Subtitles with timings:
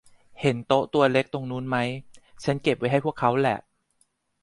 [0.41, 1.77] เห็นโต๊ะตัวเล็กตรงนู่นไหม?
[2.43, 3.57] ฉันเก็บไว้ให้พวกเขาแหล่ะ